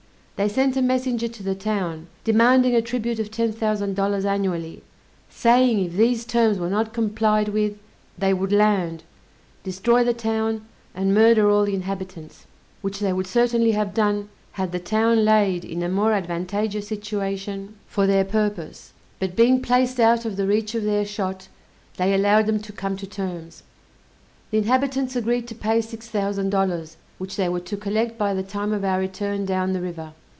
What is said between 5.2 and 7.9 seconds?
saying, if these terms were not complied with,